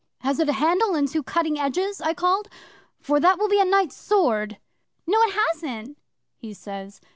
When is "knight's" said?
3.65-3.95